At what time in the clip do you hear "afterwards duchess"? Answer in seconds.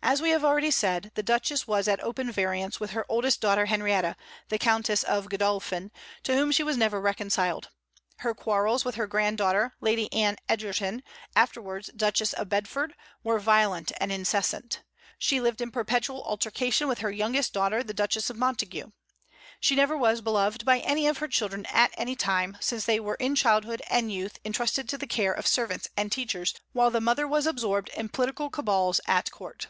11.36-12.32